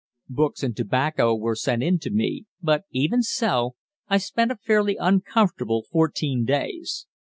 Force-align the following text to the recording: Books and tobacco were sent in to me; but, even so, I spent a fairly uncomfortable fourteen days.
Books 0.29 0.63
and 0.63 0.75
tobacco 0.75 1.35
were 1.35 1.53
sent 1.53 1.83
in 1.83 1.99
to 1.99 2.09
me; 2.09 2.47
but, 2.59 2.85
even 2.89 3.21
so, 3.21 3.75
I 4.09 4.17
spent 4.17 4.49
a 4.51 4.55
fairly 4.55 4.97
uncomfortable 4.97 5.85
fourteen 5.91 6.43
days. 6.43 7.05